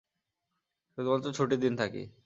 শুধুমাত্র 0.97 1.27
ছুটির 1.33 1.59
দিন 1.59 1.73
থাকি। 1.77 2.01